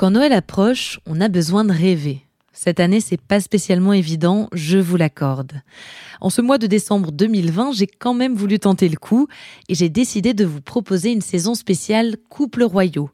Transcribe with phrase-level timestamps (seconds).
[0.00, 2.24] Quand Noël approche, on a besoin de rêver.
[2.54, 5.60] Cette année, c'est pas spécialement évident, je vous l'accorde.
[6.22, 9.28] En ce mois de décembre 2020, j'ai quand même voulu tenter le coup
[9.68, 13.10] et j'ai décidé de vous proposer une saison spéciale Couple royaux.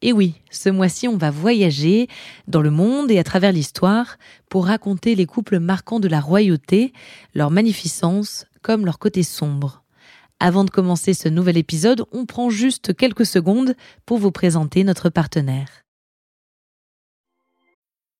[0.00, 2.08] Et oui, ce mois-ci, on va voyager
[2.48, 4.16] dans le monde et à travers l'histoire
[4.48, 6.94] pour raconter les couples marquants de la royauté,
[7.34, 9.82] leur magnificence comme leur côté sombre.
[10.38, 13.74] Avant de commencer ce nouvel épisode, on prend juste quelques secondes
[14.06, 15.84] pour vous présenter notre partenaire.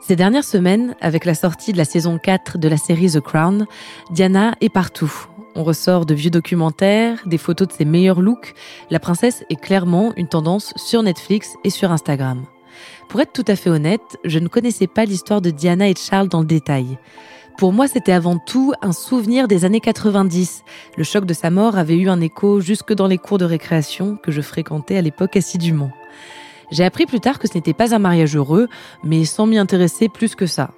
[0.00, 3.66] Ces dernières semaines, avec la sortie de la saison 4 de la série The Crown,
[4.10, 5.12] Diana est partout.
[5.54, 8.54] On ressort de vieux documentaires, des photos de ses meilleurs looks.
[8.90, 12.44] La princesse est clairement une tendance sur Netflix et sur Instagram.
[13.08, 16.28] Pour être tout à fait honnête, je ne connaissais pas l'histoire de Diana et Charles
[16.28, 16.98] dans le détail.
[17.58, 20.62] Pour moi, c'était avant tout un souvenir des années 90.
[20.96, 24.16] Le choc de sa mort avait eu un écho jusque dans les cours de récréation
[24.16, 25.90] que je fréquentais à l'époque assidûment.
[26.70, 28.68] J'ai appris plus tard que ce n'était pas un mariage heureux,
[29.02, 30.70] mais sans m'y intéresser plus que ça.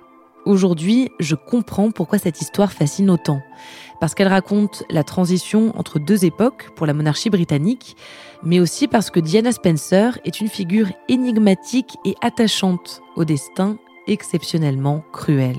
[0.46, 3.40] Aujourd'hui, je comprends pourquoi cette histoire fascine autant.
[4.00, 7.96] Parce qu'elle raconte la transition entre deux époques pour la monarchie britannique,
[8.42, 13.76] mais aussi parce que Diana Spencer est une figure énigmatique et attachante au destin
[14.06, 15.58] exceptionnellement cruel.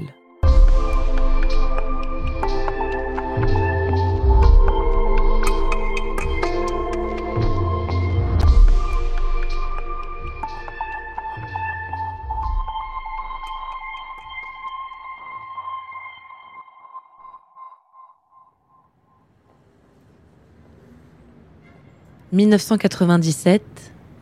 [22.34, 23.62] 1997,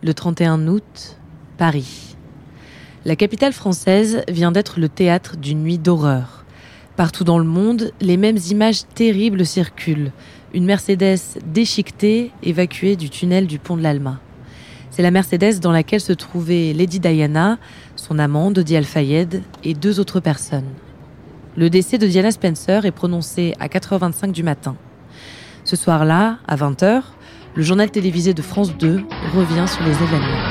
[0.02, 1.18] le 31 août,
[1.60, 2.16] Paris.
[3.06, 6.44] La capitale française vient d'être le théâtre d'une nuit d'horreur.
[6.96, 10.12] Partout dans le monde, les mêmes images terribles circulent.
[10.56, 14.20] Une Mercedes déchiquetée évacuée du tunnel du pont de l'Alma.
[14.90, 17.60] C'est la Mercedes dans laquelle se trouvaient Lady Diana,
[17.96, 20.74] son amant Dodi Al-Fayed et deux autres personnes.
[21.56, 24.76] Le décès de Diana Spencer est prononcé à 4h25 du matin.
[25.64, 27.04] Ce soir-là, à 20h,
[27.56, 29.02] le journal télévisé de France 2
[29.36, 30.49] revient sur les événements.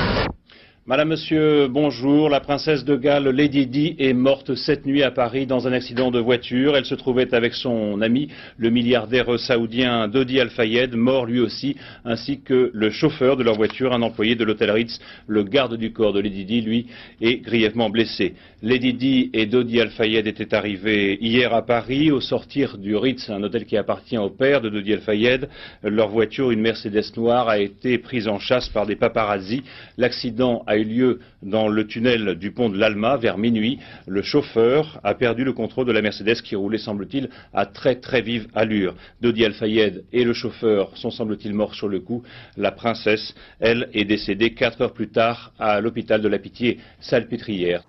[0.88, 2.30] Madame, Monsieur, bonjour.
[2.30, 6.10] La princesse de Galles, Lady Di, est morte cette nuit à Paris dans un accident
[6.10, 6.78] de voiture.
[6.78, 11.76] Elle se trouvait avec son ami, le milliardaire saoudien Dodi Al-Fayed, mort lui aussi,
[12.06, 14.98] ainsi que le chauffeur de leur voiture, un employé de l'hôtel Ritz.
[15.26, 16.86] Le garde du corps de Lady Di, lui,
[17.20, 18.32] est grièvement blessé.
[18.62, 22.10] Lady Di et Dodi Al-Fayed étaient arrivés hier à Paris.
[22.10, 25.50] Au sortir du Ritz, un hôtel qui appartient au père de Dodi Al-Fayed,
[25.82, 29.64] leur voiture, une Mercedes noire, a été prise en chasse par des paparazzis.
[29.98, 33.78] L'accident a eu lieu dans le tunnel du pont de l'Alma vers minuit.
[34.06, 38.22] Le chauffeur a perdu le contrôle de la Mercedes qui roulait, semble-t-il, à très très
[38.22, 38.94] vive allure.
[39.20, 42.22] Dodi Al-Fayed et le chauffeur sont, semble-t-il, morts sur le coup.
[42.56, 47.82] La princesse, elle, est décédée quatre heures plus tard à l'hôpital de la Pitié, salpêtrière.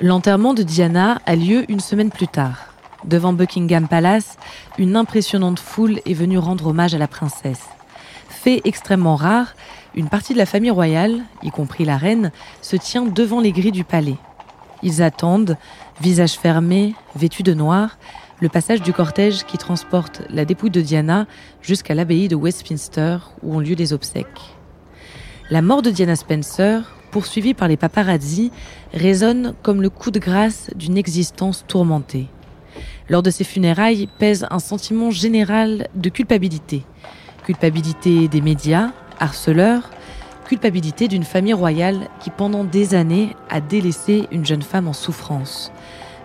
[0.00, 2.72] L'enterrement de Diana a lieu une semaine plus tard.
[3.04, 4.36] Devant Buckingham Palace,
[4.78, 7.64] une impressionnante foule est venue rendre hommage à la princesse.
[8.28, 9.54] Fait extrêmement rare,
[9.94, 13.72] une partie de la famille royale, y compris la reine, se tient devant les grilles
[13.72, 14.16] du palais.
[14.82, 15.56] Ils attendent,
[16.00, 17.98] visage fermé, vêtus de noir,
[18.40, 21.26] le passage du cortège qui transporte la dépouille de Diana
[21.60, 24.56] jusqu'à l'abbaye de Westminster où ont lieu les obsèques.
[25.50, 28.50] La mort de Diana Spencer, poursuivie par les paparazzi,
[28.92, 32.26] résonne comme le coup de grâce d'une existence tourmentée.
[33.08, 36.82] Lors de ses funérailles pèse un sentiment général de culpabilité.
[37.44, 38.90] Culpabilité des médias,
[39.22, 39.88] harceleur,
[40.44, 45.72] culpabilité d'une famille royale qui pendant des années a délaissé une jeune femme en souffrance,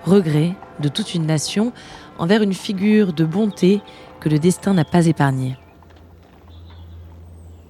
[0.03, 1.71] regret de toute une nation
[2.17, 3.81] envers une figure de bonté
[4.19, 5.55] que le destin n'a pas épargnée.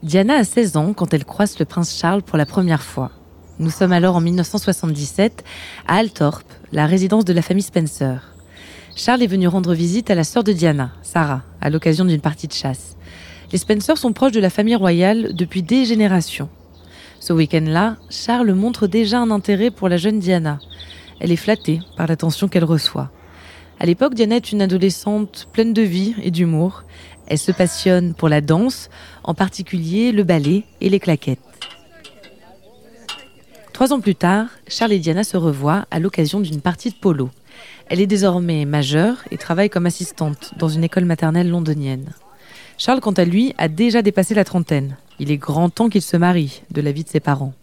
[0.02, 3.12] Diana a 16 ans quand elle croise le prince Charles pour la première fois.
[3.60, 5.44] Nous sommes alors en 1977
[5.88, 8.34] à Althorpe, la résidence de la famille Spencer.
[8.96, 12.48] Charles est venu rendre visite à la sœur de Diana, Sarah, à l'occasion d'une partie
[12.48, 12.96] de chasse.
[13.54, 16.50] Les Spencer sont proches de la famille royale depuis des générations.
[17.22, 20.60] Ce week-end-là, Charles montre déjà un intérêt pour la jeune Diana.
[21.22, 23.10] Elle est flattée par l'attention qu'elle reçoit.
[23.80, 26.84] À l'époque, Diana est une adolescente pleine de vie et d'humour.
[27.28, 28.90] Elle se passionne pour la danse,
[29.24, 31.40] en particulier le ballet et les claquettes.
[33.72, 37.30] Trois ans plus tard, Charles et Diana se revoient à l'occasion d'une partie de polo.
[37.88, 42.12] Elle est désormais majeure et travaille comme assistante dans une école maternelle londonienne.
[42.78, 44.98] Charles, quant à lui, a déjà dépassé la trentaine.
[45.20, 47.54] Il est grand temps qu'il se marie, de la vie de ses parents.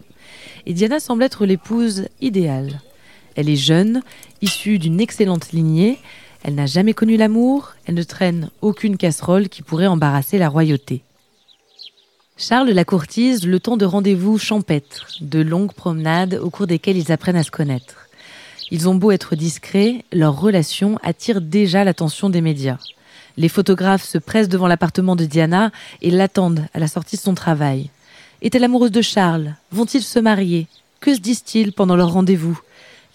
[0.66, 2.80] Et Diana semble être l'épouse idéale.
[3.36, 4.02] Elle est jeune,
[4.42, 5.98] issue d'une excellente lignée,
[6.42, 11.02] elle n'a jamais connu l'amour, elle ne traîne aucune casserole qui pourrait embarrasser la royauté.
[12.36, 17.12] Charles la courtise le temps de rendez-vous champêtres, de longues promenades au cours desquelles ils
[17.12, 18.08] apprennent à se connaître.
[18.70, 22.78] Ils ont beau être discrets, leur relation attire déjà l'attention des médias.
[23.36, 25.72] Les photographes se pressent devant l'appartement de Diana
[26.02, 27.90] et l'attendent à la sortie de son travail.
[28.42, 29.54] Est-elle amoureuse de Charles?
[29.72, 30.66] Vont-ils se marier?
[31.00, 32.60] Que se disent-ils pendant leur rendez-vous?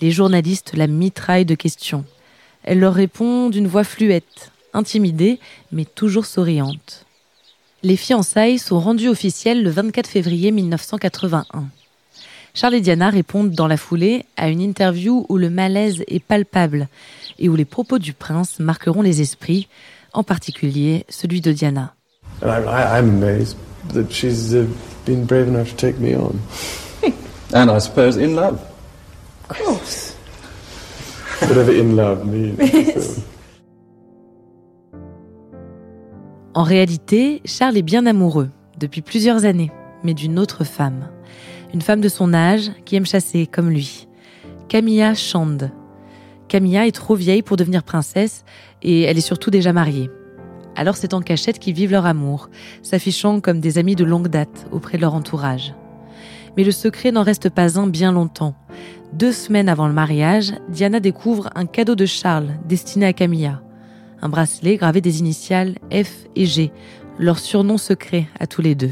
[0.01, 2.05] Les journalistes la mitraillent de questions.
[2.63, 5.39] Elle leur répond d'une voix fluette, intimidée,
[5.71, 7.05] mais toujours souriante.
[7.83, 11.67] Les fiançailles sont rendues officielles le 24 février 1981.
[12.53, 16.89] Charles et Diana répondent dans la foulée à une interview où le malaise est palpable
[17.37, 19.67] et où les propos du prince marqueront les esprits,
[20.13, 21.95] en particulier celui de Diana.
[22.41, 23.57] I'm amazed
[23.93, 24.65] that she's uh,
[25.05, 26.39] been brave enough to take me on.
[27.53, 28.59] And I suppose in love.
[29.49, 30.15] Of course.
[31.41, 33.23] Whatever in love means.
[36.55, 39.71] En réalité, Charles est bien amoureux, depuis plusieurs années,
[40.03, 41.09] mais d'une autre femme.
[41.73, 44.07] Une femme de son âge qui aime chasser comme lui.
[44.67, 45.69] Camilla Chand.
[46.49, 48.43] Camilla est trop vieille pour devenir princesse
[48.81, 50.09] et elle est surtout déjà mariée.
[50.75, 52.49] Alors c'est en cachette qu'ils vivent leur amour,
[52.81, 55.73] s'affichant comme des amis de longue date auprès de leur entourage.
[56.57, 58.55] Mais le secret n'en reste pas un bien longtemps.
[59.13, 63.61] Deux semaines avant le mariage, Diana découvre un cadeau de Charles destiné à Camilla
[64.21, 66.71] un bracelet gravé des initiales F et G,
[67.17, 68.91] leur surnom secret à tous les deux.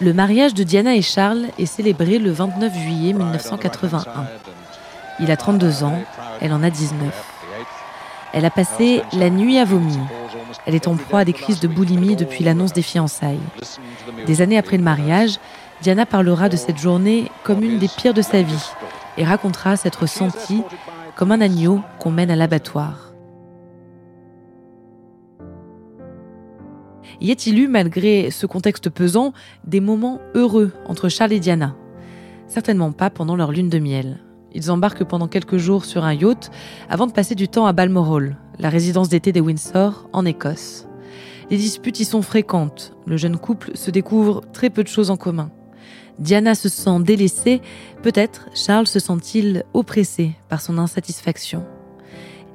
[0.00, 4.26] Le mariage de Diana et Charles est célébré le 29 juillet 1981.
[5.20, 6.02] Il a 32 ans,
[6.40, 7.12] elle en a 19.
[8.32, 9.98] Elle a passé la nuit à vomir.
[10.66, 13.40] Elle est en proie à des crises de boulimie depuis l'annonce des fiançailles.
[14.26, 15.38] Des années après le mariage,
[15.80, 18.68] Diana parlera de cette journée comme une des pires de sa vie
[19.16, 20.62] et racontera s'être sentie
[21.14, 23.07] comme un agneau qu'on mène à l'abattoir.
[27.20, 29.32] Y a-t-il eu, malgré ce contexte pesant,
[29.66, 31.74] des moments heureux entre Charles et Diana?
[32.46, 34.20] Certainement pas pendant leur lune de miel.
[34.54, 36.50] Ils embarquent pendant quelques jours sur un yacht
[36.88, 40.86] avant de passer du temps à Balmoral, la résidence d'été des Windsor, en Écosse.
[41.50, 42.94] Les disputes y sont fréquentes.
[43.06, 45.50] Le jeune couple se découvre très peu de choses en commun.
[46.18, 47.60] Diana se sent délaissée,
[48.02, 51.64] peut-être Charles se sent-il oppressé par son insatisfaction.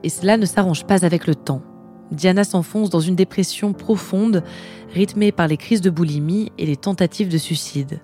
[0.04, 1.62] Et cela ne s'arrange pas avec le temps.
[2.14, 4.44] Diana s'enfonce dans une dépression profonde,
[4.94, 8.00] rythmée par les crises de boulimie et les tentatives de suicide.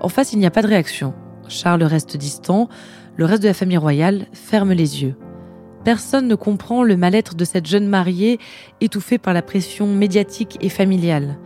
[0.00, 1.12] En face, il n'y a pas de réaction.
[1.48, 2.68] Charles reste distant,
[3.16, 5.16] le reste de la famille royale ferme les yeux.
[5.84, 8.38] Personne ne comprend le mal-être de cette jeune mariée
[8.80, 11.38] étouffée par la pression médiatique et familiale.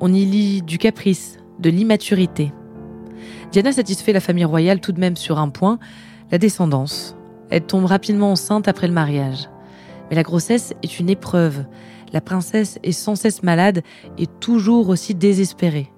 [0.00, 2.52] On y lit du caprice, de l'immaturité.
[3.52, 5.78] Diana satisfait la famille royale tout de même sur un point,
[6.32, 7.16] la descendance.
[7.50, 9.48] Elle tombe rapidement enceinte après le mariage.
[10.08, 11.64] Mais la grossesse est une épreuve.
[12.12, 13.82] La princesse est sans cesse malade
[14.18, 15.90] et toujours aussi désespérée.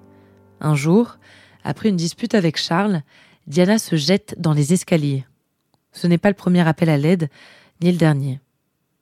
[0.59, 1.17] Un jour,
[1.63, 3.01] après une dispute avec Charles,
[3.45, 5.25] Diana se jette dans les escaliers.
[5.91, 7.29] Ce n'est pas le premier appel à l'aide,
[7.81, 8.39] ni le dernier.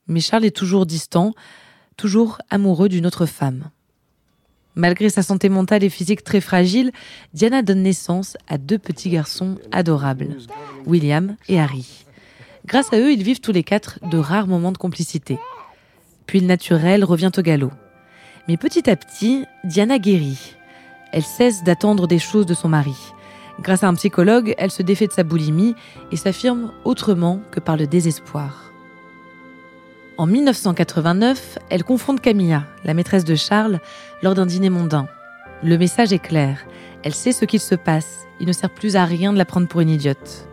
[0.08, 1.34] Mais Charles est toujours distant,
[1.98, 3.70] toujours amoureux d'une autre femme.
[4.76, 6.92] Malgré sa santé mentale et physique très fragile,
[7.34, 10.36] Diana donne naissance à deux petits garçons adorables,
[10.86, 12.05] William et Harry.
[12.66, 15.38] Grâce à eux, ils vivent tous les quatre de rares moments de complicité.
[16.26, 17.72] Puis le naturel revient au galop.
[18.48, 20.56] Mais petit à petit, Diana guérit.
[21.12, 22.96] Elle cesse d'attendre des choses de son mari.
[23.60, 25.76] Grâce à un psychologue, elle se défait de sa boulimie
[26.12, 28.74] et s'affirme autrement que par le désespoir.
[30.18, 33.80] En 1989, elle confronte Camilla, la maîtresse de Charles,
[34.24, 35.08] lors d'un dîner mondain.
[35.62, 36.66] Le message est clair.
[37.04, 38.26] Elle sait ce qu'il se passe.
[38.40, 40.48] Il ne sert plus à rien de la prendre pour une idiote.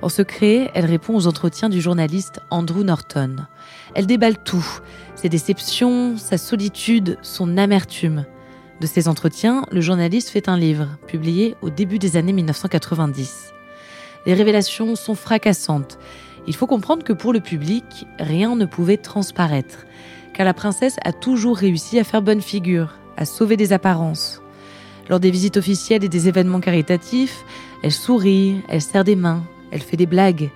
[0.00, 3.36] En secret, elle répond aux entretiens du journaliste Andrew Norton.
[3.94, 4.64] Elle déballe tout,
[5.16, 8.24] ses déceptions, sa solitude, son amertume.
[8.80, 13.52] De ces entretiens, le journaliste fait un livre, publié au début des années 1990.
[14.24, 15.98] Les révélations sont fracassantes.
[16.46, 19.84] Il faut comprendre que pour le public, rien ne pouvait transparaître,
[20.32, 24.40] car la princesse a toujours réussi à faire bonne figure, à sauver des apparences.
[25.08, 27.44] Lors des visites officielles et des événements caritatifs,
[27.82, 30.50] elle sourit, elle serre des mains, elle fait des blagues.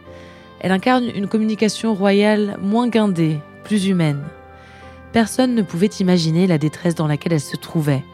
[0.61, 4.23] Elle incarne une communication royale moins guindée, plus humaine.
[5.13, 8.05] Personne ne pouvait imaginer la détresse dans laquelle elle se trouvait.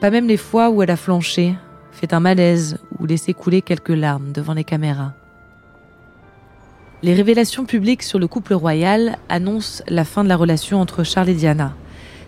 [0.00, 1.54] Pas même les fois où elle a flanché,
[1.92, 5.12] fait un malaise ou laissé couler quelques larmes devant les caméras.
[7.02, 11.30] Les révélations publiques sur le couple royal annoncent la fin de la relation entre Charles
[11.30, 11.74] et Diana.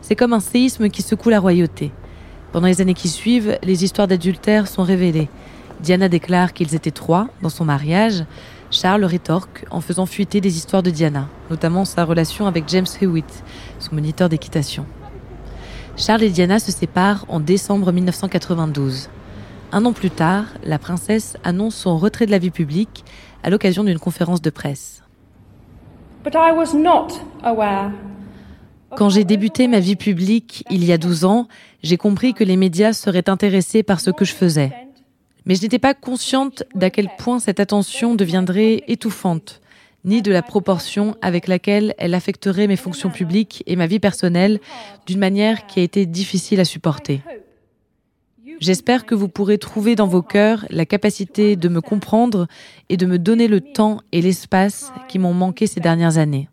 [0.03, 1.93] C'est comme un séisme qui secoue la royauté.
[2.53, 5.29] Pendant les années qui suivent, les histoires d'adultère sont révélées.
[5.81, 8.25] Diana déclare qu'ils étaient trois dans son mariage.
[8.71, 13.45] Charles rétorque en faisant fuiter des histoires de Diana, notamment sa relation avec James Hewitt,
[13.79, 14.87] son moniteur d'équitation.
[15.97, 19.09] Charles et Diana se séparent en décembre 1992.
[19.71, 23.05] Un an plus tard, la princesse annonce son retrait de la vie publique
[23.43, 25.03] à l'occasion d'une conférence de presse.
[28.97, 31.49] Quand j'ai débuté ma vie publique il y a 12 ans,
[31.83, 34.73] j'ai compris que les médias seraient intéressés par ce que je faisais.
[35.47, 39.61] Mais je n'étais pas consciente d'à quel point cette attention deviendrait étouffante,
[40.05, 44.61] ni de la proportion avec laquelle elle affecterait mes fonctions publiques et ma vie personnelle
[45.07, 47.21] d'une manière qui a été difficile à supporter.
[48.61, 52.47] J'espère que vous pourrez trouver dans vos cœurs la capacité de me comprendre
[52.89, 56.49] et de me donner le temps et l'espace qui m'ont manqué ces dernières années.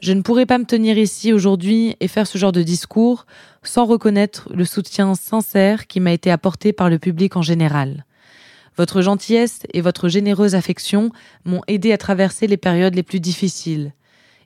[0.00, 3.26] Je ne pourrais pas me tenir ici aujourd'hui et faire ce genre de discours
[3.64, 8.04] sans reconnaître le soutien sincère qui m'a été apporté par le public en général.
[8.76, 11.10] Votre gentillesse et votre généreuse affection
[11.44, 13.92] m'ont aidé à traverser les périodes les plus difficiles.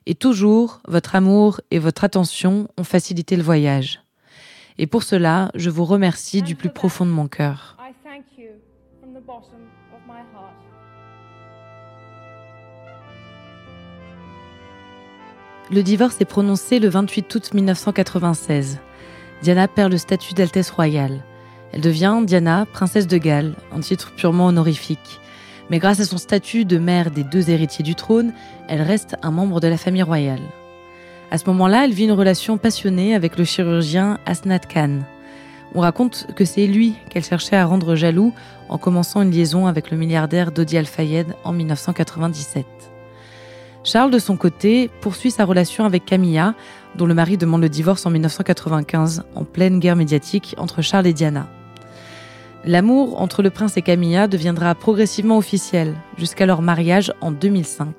[0.07, 4.01] Et toujours, votre amour et votre attention ont facilité le voyage.
[4.79, 7.77] Et pour cela, je vous remercie du plus profond de mon cœur.
[15.71, 18.79] Le divorce est prononcé le 28 août 1996.
[19.41, 21.23] Diana perd le statut d'Altesse royale.
[21.71, 25.21] Elle devient Diana, princesse de Galles, un titre purement honorifique.
[25.69, 28.33] Mais grâce à son statut de mère des deux héritiers du trône,
[28.67, 30.41] elle reste un membre de la famille royale.
[31.31, 34.99] À ce moment-là, elle vit une relation passionnée avec le chirurgien Asnat Khan.
[35.75, 38.33] On raconte que c'est lui qu'elle cherchait à rendre jaloux
[38.67, 42.65] en commençant une liaison avec le milliardaire Dodi Al-Fayed en 1997.
[43.83, 46.55] Charles, de son côté, poursuit sa relation avec Camilla,
[46.95, 51.13] dont le mari demande le divorce en 1995, en pleine guerre médiatique entre Charles et
[51.13, 51.47] Diana.
[52.63, 57.93] L'amour entre le prince et Camilla deviendra progressivement officiel, jusqu'à leur mariage en 2005.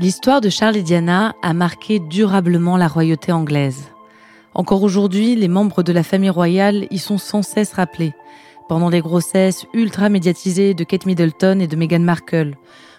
[0.00, 3.84] L'histoire de Charles et Diana a marqué durablement la royauté anglaise.
[4.54, 8.12] Encore aujourd'hui, les membres de la famille royale y sont sans cesse rappelés,
[8.68, 12.56] pendant les grossesses ultra médiatisées de Kate Middleton et de Meghan Markle,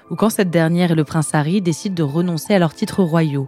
[0.09, 3.47] ou quand cette dernière et le prince Harry décident de renoncer à leurs titres royaux.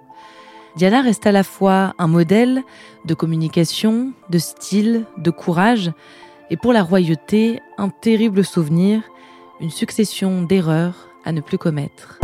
[0.78, 2.64] Diana reste à la fois un modèle
[3.04, 5.92] de communication, de style, de courage,
[6.50, 9.02] et pour la royauté, un terrible souvenir,
[9.60, 12.21] une succession d'erreurs à ne plus commettre.